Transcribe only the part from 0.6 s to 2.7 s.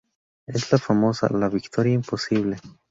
la famosa ""La Victoria Imposible"".